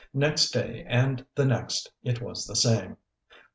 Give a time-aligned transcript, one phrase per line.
[0.15, 2.97] Next day and the next it was the same.